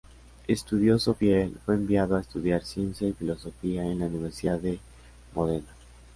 Estudioso 0.47 1.13
fiel, 1.13 1.59
fue 1.63 1.75
enviado 1.75 2.15
a 2.15 2.21
estudiar 2.21 2.63
ciencia 2.63 3.07
y 3.07 3.13
filosofía 3.13 3.83
en 3.85 3.99
la 3.99 4.07
Universidad 4.07 4.57
de 4.59 4.79
Módena. 5.35 5.69